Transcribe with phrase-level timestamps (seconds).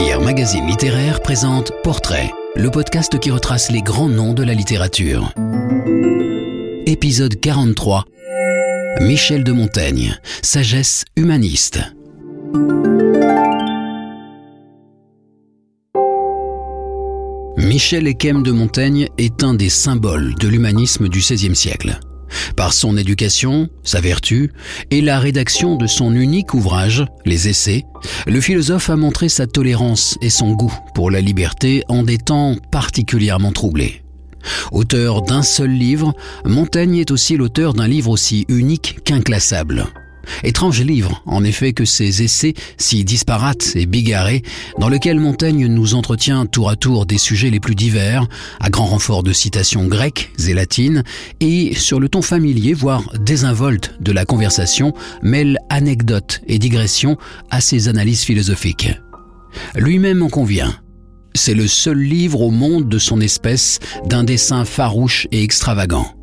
[0.00, 5.32] Magazine Littéraire présente Portrait, le podcast qui retrace les grands noms de la littérature.
[6.86, 8.06] Épisode 43
[9.00, 11.80] Michel de Montaigne, sagesse humaniste.
[17.58, 22.00] Michel Ekem de Montaigne est un des symboles de l'humanisme du XVIe siècle.
[22.56, 24.52] Par son éducation, sa vertu
[24.90, 27.84] et la rédaction de son unique ouvrage, Les Essais,
[28.26, 32.56] le philosophe a montré sa tolérance et son goût pour la liberté en des temps
[32.70, 34.02] particulièrement troublés.
[34.72, 39.86] Auteur d'un seul livre, Montaigne est aussi l'auteur d'un livre aussi unique qu'inclassable,
[40.42, 44.42] Étrange livre, en effet, que ces essais si disparates et bigarrés,
[44.78, 48.26] dans lesquels Montaigne nous entretient tour à tour des sujets les plus divers,
[48.60, 51.04] à grand renfort de citations grecques et latines,
[51.40, 54.92] et sur le ton familier, voire désinvolte de la conversation,
[55.22, 57.16] mêle anecdotes et digressions
[57.50, 58.90] à ses analyses philosophiques.
[59.74, 60.74] Lui-même en convient.
[61.34, 66.19] C'est le seul livre au monde de son espèce d'un dessin farouche et extravagant.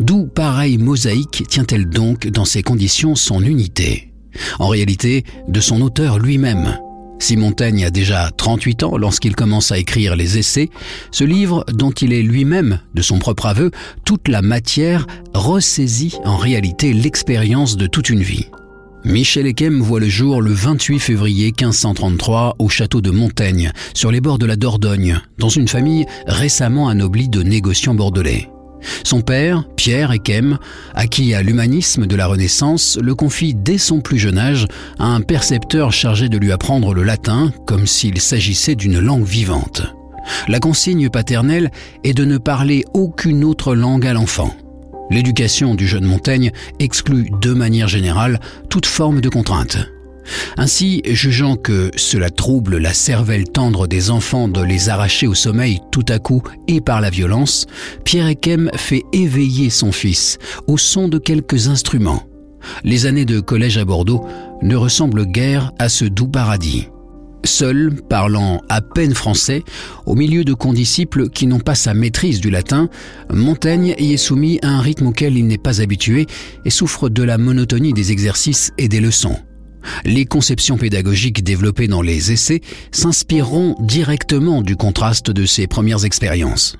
[0.00, 4.12] D'où pareille mosaïque tient-elle donc dans ces conditions son unité?
[4.58, 6.78] En réalité, de son auteur lui-même.
[7.20, 10.70] Si Montaigne a déjà 38 ans lorsqu'il commence à écrire les essais,
[11.10, 13.72] ce livre, dont il est lui-même, de son propre aveu,
[14.04, 18.46] toute la matière, ressaisit en réalité l'expérience de toute une vie.
[19.04, 24.20] Michel Ekem voit le jour le 28 février 1533 au château de Montaigne, sur les
[24.20, 28.48] bords de la Dordogne, dans une famille récemment anoblie de négociants bordelais.
[29.04, 30.58] Son père, Pierre Ekem,
[30.94, 34.66] acquis à l'humanisme de la Renaissance, le confie dès son plus jeune âge
[34.98, 39.82] à un percepteur chargé de lui apprendre le latin comme s'il s'agissait d'une langue vivante.
[40.46, 41.70] La consigne paternelle
[42.04, 44.54] est de ne parler aucune autre langue à l'enfant.
[45.10, 49.78] L'éducation du jeune Montaigne exclut de manière générale toute forme de contrainte.
[50.56, 55.80] Ainsi, jugeant que cela trouble la cervelle tendre des enfants de les arracher au sommeil
[55.90, 57.66] tout à coup et par la violence,
[58.04, 62.22] Pierre Ekem fait éveiller son fils au son de quelques instruments.
[62.84, 64.24] Les années de collège à Bordeaux
[64.62, 66.88] ne ressemblent guère à ce doux paradis.
[67.44, 69.62] Seul, parlant à peine français,
[70.06, 72.88] au milieu de condisciples qui n'ont pas sa maîtrise du latin,
[73.32, 76.26] Montaigne y est soumis à un rythme auquel il n'est pas habitué
[76.64, 79.38] et souffre de la monotonie des exercices et des leçons.
[80.04, 82.60] Les conceptions pédagogiques développées dans les essais
[82.92, 86.76] s'inspireront directement du contraste de ces premières expériences.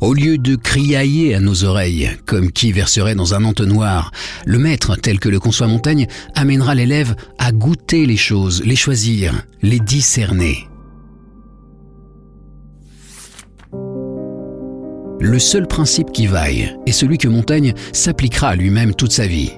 [0.00, 4.10] Au lieu de criailler à nos oreilles, comme qui verserait dans un entonnoir,
[4.44, 9.46] le maître, tel que le conçoit Montaigne, amènera l'élève à goûter les choses, les choisir,
[9.62, 10.68] les discerner.
[15.20, 19.52] Le seul principe qui vaille est celui que Montaigne s'appliquera à lui-même toute sa vie.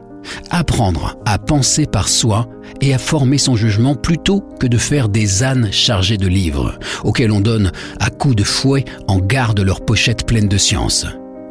[0.51, 2.49] Apprendre à penser par soi
[2.81, 7.33] et à former son jugement plutôt que de faire des ânes chargés de livres, auxquels
[7.33, 11.07] on donne à coups de fouet en garde leurs pochettes pleines de science.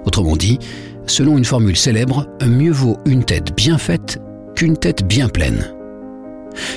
[0.06, 0.59] Autrement dit,
[1.08, 4.19] selon une formule célèbre, mieux vaut une tête bien faite
[4.56, 5.72] qu'une tête bien pleine.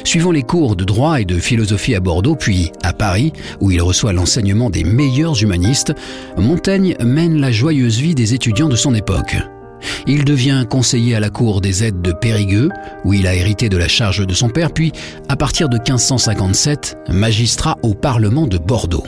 [0.04, 3.80] Suivant les cours de droit et de philosophie à Bordeaux, puis à Paris, où il
[3.80, 5.94] reçoit l'enseignement des meilleurs humanistes,
[6.36, 9.36] Montaigne mène la joyeuse vie des étudiants de son époque.
[10.06, 12.70] Il devient conseiller à la cour des aides de Périgueux,
[13.04, 14.92] où il a hérité de la charge de son père, puis,
[15.28, 19.04] à partir de 1557, magistrat au Parlement de Bordeaux.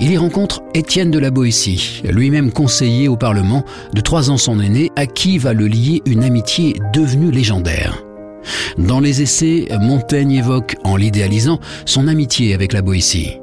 [0.00, 4.60] Il y rencontre Étienne de la Boétie, lui-même conseiller au Parlement, de trois ans son
[4.60, 8.02] aîné, à qui va le lier une amitié devenue légendaire.
[8.78, 13.39] Dans les essais, Montaigne évoque, en l'idéalisant, son amitié avec la Boétie.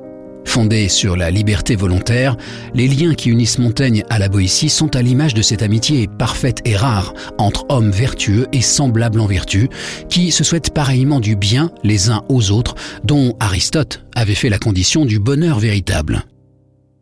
[0.57, 2.35] Fondée sur la liberté volontaire,
[2.73, 6.61] les liens qui unissent Montaigne à la Boétie sont à l'image de cette amitié parfaite
[6.65, 9.69] et rare entre hommes vertueux et semblables en vertu,
[10.09, 12.73] qui se souhaitent pareillement du bien les uns aux autres,
[13.03, 16.23] dont Aristote avait fait la condition du bonheur véritable.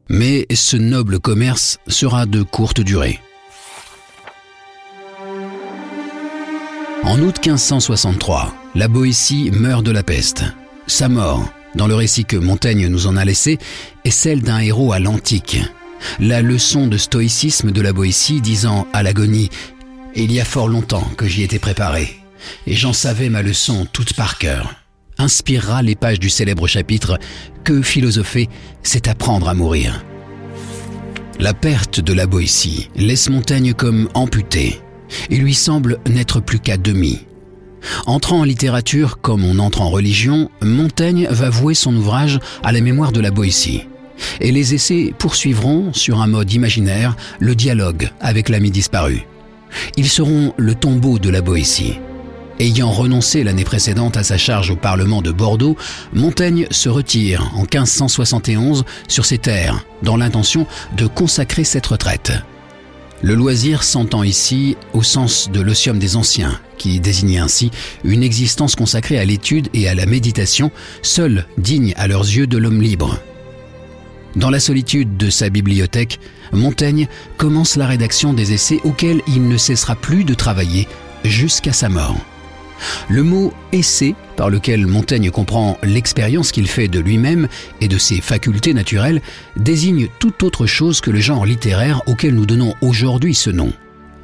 [0.10, 3.22] Mais ce noble commerce sera de courte durée.
[7.04, 10.44] En août 1563, la Boétie meurt de la peste.
[10.88, 13.60] Sa mort, dans le récit que Montaigne nous en a laissé,
[14.04, 15.62] est celle d'un héros à l'antique.
[16.20, 19.50] La leçon de stoïcisme de la Boétie disant à l'agonie
[20.16, 22.16] Il y a fort longtemps que j'y étais préparé,
[22.68, 24.76] et j'en savais ma leçon toute par cœur,
[25.18, 27.20] inspirera les pages du célèbre chapitre
[27.64, 28.50] Que philosopher,
[28.84, 30.04] c'est apprendre à mourir.
[31.40, 34.80] La perte de la Boétie laisse Montaigne comme amputé.
[35.30, 37.26] Il lui semble n'être plus qu'à demi.
[38.06, 42.82] Entrant en littérature comme on entre en religion, Montaigne va vouer son ouvrage à la
[42.82, 43.88] mémoire de la Boétie.
[44.40, 49.26] Et les essais poursuivront, sur un mode imaginaire, le dialogue avec l'ami disparu.
[49.98, 52.00] Ils seront le tombeau de la Boétie.
[52.60, 55.76] Ayant renoncé l'année précédente à sa charge au Parlement de Bordeaux,
[56.14, 60.66] Montaigne se retire en 1571 sur ses terres, dans l'intention
[60.96, 62.32] de consacrer cette retraite.
[63.22, 67.72] Le loisir s'entend ici au sens de l'osium des anciens, qui désignait ainsi
[68.04, 70.72] une existence consacrée à l'étude et à la méditation,
[71.02, 73.20] seule digne à leurs yeux de l'homme libre.
[74.36, 76.20] Dans la solitude de sa bibliothèque,
[76.52, 77.08] Montaigne
[77.38, 80.88] commence la rédaction des essais auxquels il ne cessera plus de travailler
[81.24, 82.18] jusqu'à sa mort.
[83.10, 87.48] Le mot essai, par lequel Montaigne comprend l'expérience qu'il fait de lui-même
[87.82, 89.22] et de ses facultés naturelles,
[89.56, 93.72] désigne tout autre chose que le genre littéraire auquel nous donnons aujourd'hui ce nom.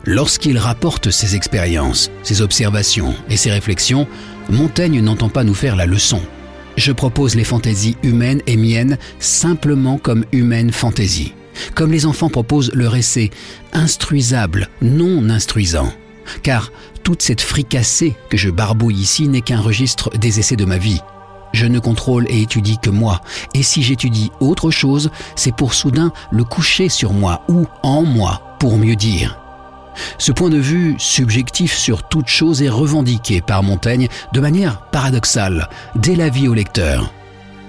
[0.03, 4.07] Lorsqu'il rapporte ses expériences, ses observations et ses réflexions,
[4.49, 6.21] Montaigne n'entend pas nous faire la leçon.
[6.75, 11.33] Je propose les fantaisies humaines et miennes simplement comme humaines fantaisies.
[11.75, 13.29] Comme les enfants proposent leur essai,
[13.73, 15.93] instruisable, non instruisant.
[16.43, 16.71] Car
[17.03, 21.01] toute cette fricassée que je barbouille ici n'est qu'un registre des essais de ma vie.
[21.53, 23.21] Je ne contrôle et étudie que moi,
[23.53, 28.55] et si j'étudie autre chose, c'est pour soudain le coucher sur moi ou en moi,
[28.59, 29.37] pour mieux dire.
[30.17, 35.67] Ce point de vue subjectif sur toute chose est revendiqué par Montaigne de manière paradoxale
[35.95, 37.11] dès la vie au lecteur.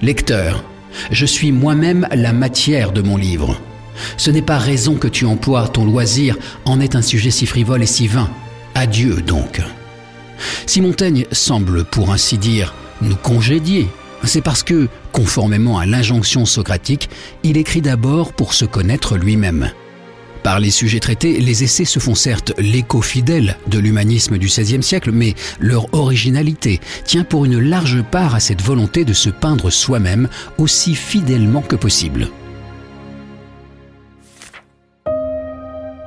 [0.01, 0.63] Lecteur,
[1.11, 3.57] je suis moi-même la matière de mon livre.
[4.17, 7.83] Ce n'est pas raison que tu emploies ton loisir en est un sujet si frivole
[7.83, 8.31] et si vain.
[8.75, 9.61] Adieu donc.
[10.67, 13.89] Si Montaigne semble, pour ainsi dire, nous congédier,
[14.25, 17.11] c'est parce que, conformément à l'injonction socratique,
[17.43, 19.71] il écrit d'abord pour se connaître lui-même.
[20.43, 24.83] Par les sujets traités, les essais se font certes l'écho fidèle de l'humanisme du XVIe
[24.83, 29.71] siècle, mais leur originalité tient pour une large part à cette volonté de se peindre
[29.71, 30.29] soi-même
[30.59, 32.29] aussi fidèlement que possible.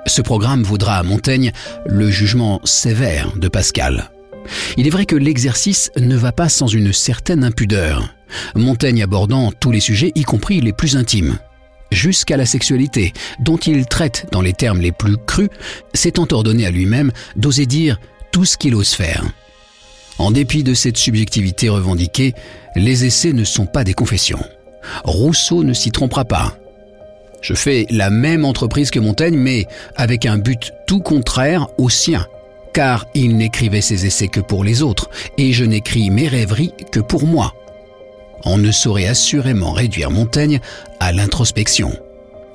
[0.08, 1.52] Ce programme vaudra à Montaigne
[1.88, 4.12] le jugement sévère de Pascal.
[4.78, 8.16] Il est vrai que l'exercice ne va pas sans une certaine impudeur,
[8.56, 11.38] Montaigne abordant tous les sujets, y compris les plus intimes.
[11.92, 15.50] Jusqu'à la sexualité, dont il traite dans les termes les plus crus,
[15.94, 18.00] s'étant ordonné à lui-même d'oser dire
[18.32, 19.24] tout ce qu'il ose faire.
[20.18, 22.34] En dépit de cette subjectivité revendiquée,
[22.76, 24.44] les essais ne sont pas des confessions.
[25.04, 26.58] Rousseau ne s'y trompera pas.
[27.46, 32.26] Je fais la même entreprise que Montaigne, mais avec un but tout contraire au sien,
[32.74, 37.00] car il n'écrivait ses essais que pour les autres, et je n'écris mes rêveries que
[37.00, 37.54] pour moi.
[38.46, 40.60] On ne saurait assurément réduire Montaigne
[41.00, 41.96] à l'introspection.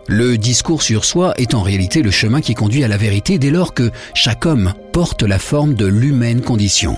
[0.09, 3.51] Le discours sur soi est en réalité le chemin qui conduit à la vérité dès
[3.51, 6.97] lors que chaque homme porte la forme de l'humaine condition.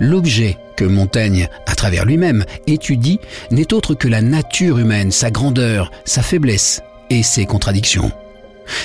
[0.00, 3.20] L'objet que Montaigne, à travers lui-même, étudie
[3.52, 6.82] n'est autre que la nature humaine, sa grandeur, sa faiblesse,
[7.20, 8.10] et contradictions.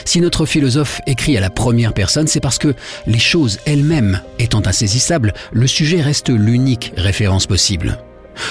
[0.06, 2.74] Si notre philosophe écrit à la première personne, c'est parce que
[3.06, 8.00] les choses elles-mêmes étant insaisissables, le sujet reste l'unique référence possible.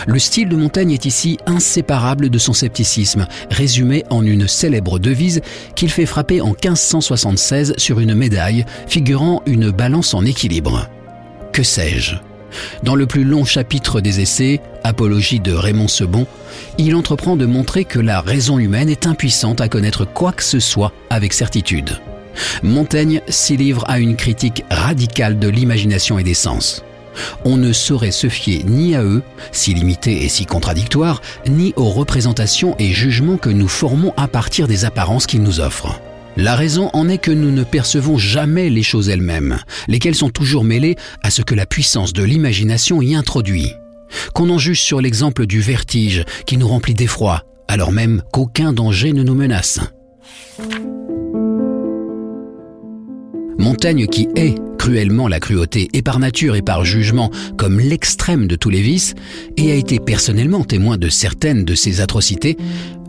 [0.07, 5.43] Le style de Montaigne est ici inséparable de son scepticisme, résumé en une célèbre devise
[5.75, 10.89] qu'il fait frapper en 1576 sur une médaille figurant une balance en équilibre.
[11.53, 12.17] Que sais-je?
[12.83, 16.27] Dans le plus long chapitre des essais, Apologie de Raymond Sebon,
[16.79, 20.61] il entreprend de montrer que la raison humaine est impuissante à connaître quoi que ce
[20.61, 21.99] soit avec certitude.
[22.63, 26.85] Montaigne s'y livre à une critique radicale de l'imagination et des sens.
[27.45, 29.23] On ne saurait se fier ni à eux,
[29.53, 34.69] si limités et si contradictoires, ni aux représentations et jugements que nous formons à partir
[34.69, 36.01] des apparences qu'ils nous offrent.
[36.37, 40.65] La raison en est que nous ne percevons jamais les choses elles-mêmes, lesquelles sont toujours
[40.65, 43.73] mêlées à ce que la puissance de l'imagination y introduit.
[44.35, 49.15] Qu'on en juge sur l'exemple du vertige qui nous remplit d'effroi, alors même qu'aucun danger
[49.15, 49.81] ne nous menace.
[53.59, 58.55] Montaigne qui est cruellement la cruauté et par nature et par jugement comme l'extrême de
[58.55, 59.15] tous les vices,
[59.57, 62.57] et a été personnellement témoin de certaines de ces atrocités,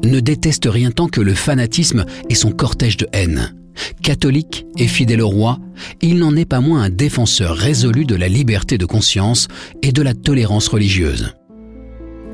[0.04, 3.54] ne déteste rien tant que le fanatisme et son cortège de haine.
[4.02, 5.60] Catholique et fidèle au roi,
[6.02, 9.48] il n'en est pas moins un défenseur résolu de la liberté de conscience
[9.84, 11.36] et de la tolérance religieuse.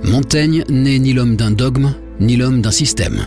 [0.05, 3.25] Montaigne n'est ni l'homme d'un dogme, ni l'homme d'un système.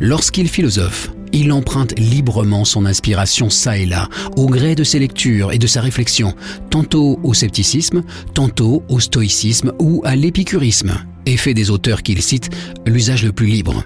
[0.00, 5.52] Lorsqu'il philosophe, il emprunte librement son inspiration ça et là, au gré de ses lectures
[5.52, 6.34] et de sa réflexion,
[6.70, 10.94] tantôt au scepticisme, tantôt au stoïcisme ou à l'épicurisme,
[11.26, 12.50] et fait des auteurs qu'il cite
[12.86, 13.84] l'usage le plus libre.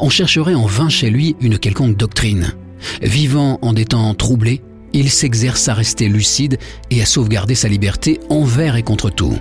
[0.00, 2.54] On chercherait en vain chez lui une quelconque doctrine.
[3.02, 4.62] Vivant en des temps troublés,
[4.94, 6.58] il s'exerce à rester lucide
[6.90, 9.38] et à sauvegarder sa liberté envers et contre tout.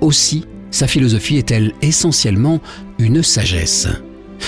[0.00, 2.60] Aussi, sa philosophie est-elle essentiellement
[2.98, 3.88] une sagesse.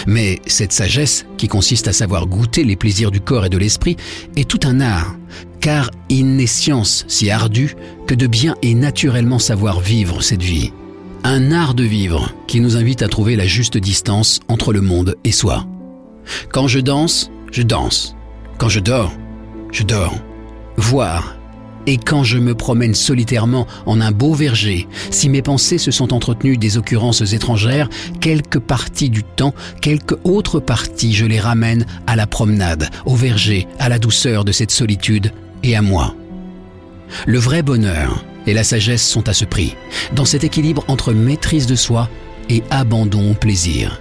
[0.06, 3.96] Mais cette sagesse, qui consiste à savoir goûter les plaisirs du corps et de l'esprit,
[4.37, 5.16] est tout un art,
[5.61, 10.72] car il n'est science si ardue que de bien et naturellement savoir vivre cette vie.
[11.25, 15.16] Un art de vivre qui nous invite à trouver la juste distance entre le monde
[15.25, 15.66] et soi.
[16.50, 18.16] Quand je danse, je danse.
[18.58, 19.12] Quand je dors,
[19.70, 20.16] je dors.
[20.76, 21.37] Voir.
[21.86, 26.12] Et quand je me promène solitairement en un beau verger, si mes pensées se sont
[26.12, 27.88] entretenues des occurrences étrangères,
[28.20, 33.66] quelque partie du temps, quelque autre partie, je les ramène à la promenade, au verger,
[33.78, 36.14] à la douceur de cette solitude et à moi.
[37.26, 39.74] Le vrai bonheur et la sagesse sont à ce prix,
[40.14, 42.08] dans cet équilibre entre maîtrise de soi
[42.48, 44.00] et abandon au plaisir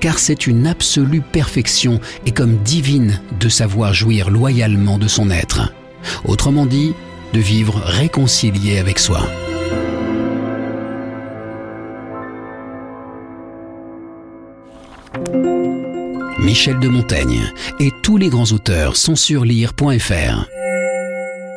[0.00, 5.72] car c'est une absolue perfection et comme divine de savoir jouir loyalement de son être.
[6.24, 6.94] Autrement dit,
[7.32, 9.28] de vivre réconcilié avec soi.
[16.38, 17.42] Michel de Montaigne
[17.78, 20.48] et tous les grands auteurs sont sur lire.fr.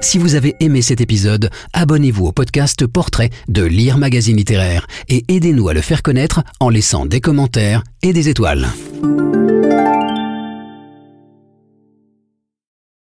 [0.01, 5.23] Si vous avez aimé cet épisode, abonnez-vous au podcast Portrait de Lire Magazine Littéraire et
[5.27, 8.67] aidez-nous à le faire connaître en laissant des commentaires et des étoiles.